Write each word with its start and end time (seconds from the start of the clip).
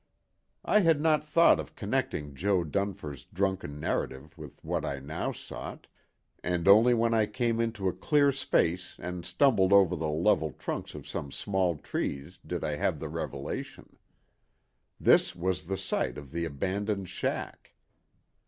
I 0.65 0.79
had 0.79 0.99
not 0.99 1.23
thought 1.23 1.59
of 1.59 1.75
connecting 1.75 2.33
Jo. 2.33 2.63
Dunfer's 2.63 3.25
drunken 3.25 3.79
narrative 3.79 4.35
with 4.35 4.57
what 4.63 4.83
I 4.83 4.97
now 4.97 5.31
sought, 5.31 5.85
and 6.43 6.67
only 6.67 6.95
when 6.95 7.13
I 7.13 7.27
came 7.27 7.59
into 7.59 7.87
a 7.87 7.93
clear 7.93 8.31
space 8.31 8.95
and 8.97 9.23
stumbled 9.23 9.71
over 9.71 9.95
the 9.95 10.09
level 10.09 10.53
trunks 10.53 10.95
of 10.95 11.07
some 11.07 11.31
small 11.31 11.77
trees 11.77 12.39
did 12.43 12.63
I 12.63 12.77
have 12.77 12.99
the 12.99 13.09
revelation. 13.09 13.95
This 14.99 15.35
was 15.35 15.67
the 15.67 15.77
site 15.77 16.17
of 16.17 16.31
the 16.31 16.45
abandoned 16.45 17.07
"shack." 17.07 17.75